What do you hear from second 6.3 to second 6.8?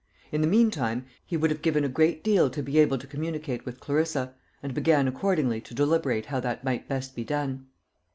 that